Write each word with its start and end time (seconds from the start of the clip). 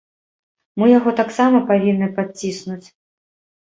Мы 0.79 0.85
яго 0.93 1.15
таксама 1.21 1.63
павінны 1.69 2.07
падціснуць. 2.19 2.85